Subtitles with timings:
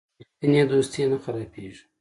[0.19, 1.83] رښتینی دوستي نه خرابیږي.